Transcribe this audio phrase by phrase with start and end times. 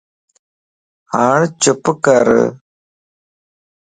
[1.13, 2.25] ھاڻ چپ ڪر